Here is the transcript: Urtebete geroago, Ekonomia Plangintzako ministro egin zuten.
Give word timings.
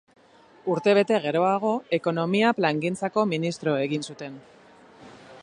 Urtebete 0.75 1.19
geroago, 1.25 1.73
Ekonomia 1.99 2.55
Plangintzako 2.61 3.27
ministro 3.35 3.77
egin 3.85 4.09
zuten. 4.13 4.43